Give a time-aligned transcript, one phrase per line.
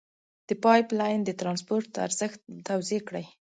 [0.47, 3.25] د پایپ لین د ترانسپورت ارزښت توضیع کړئ.